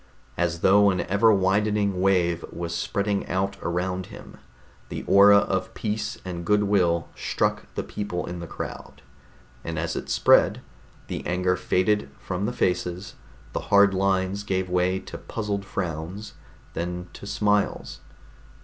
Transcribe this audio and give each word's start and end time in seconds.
As 0.35 0.61
though 0.61 0.89
an 0.89 1.01
ever 1.01 1.31
widening 1.31 2.01
wave 2.01 2.43
was 2.51 2.73
spreading 2.73 3.27
out 3.27 3.55
around 3.61 4.07
him, 4.07 4.37
the 4.89 5.03
aura 5.05 5.37
of 5.37 5.75
peace 5.75 6.17
and 6.25 6.43
good 6.43 6.63
will 6.63 7.09
struck 7.15 7.71
the 7.75 7.83
people 7.83 8.25
in 8.25 8.39
the 8.39 8.47
crowd. 8.47 9.03
And 9.63 9.77
as 9.77 9.95
it 9.95 10.09
spread, 10.09 10.61
the 11.05 11.23
anger 11.27 11.55
faded 11.55 12.09
from 12.17 12.47
the 12.47 12.51
faces; 12.51 13.13
the 13.53 13.59
hard 13.69 13.93
lines 13.93 14.41
gave 14.41 14.71
way 14.71 14.97
to 15.01 15.19
puzzled 15.19 15.63
frowns, 15.65 16.33
then 16.73 17.07
to 17.13 17.27
smiles. 17.27 17.99